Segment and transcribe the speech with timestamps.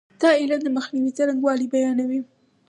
[0.21, 2.19] دا علم د مخنیوي څرنګوالی بیانوي.